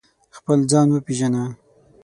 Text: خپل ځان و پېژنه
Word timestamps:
خپل 0.37 0.59
ځان 0.71 0.87
و 0.91 0.97
پېژنه 1.05 1.43